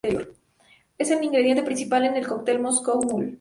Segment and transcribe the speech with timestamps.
[0.97, 3.29] Es el ingrediente principal en el cóctel Moscow Mule.